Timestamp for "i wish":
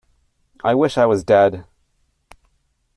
0.63-0.97